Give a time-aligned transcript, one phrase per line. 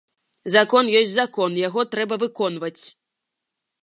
[0.53, 2.77] Закон ёсць закон, яго трэба выконваць.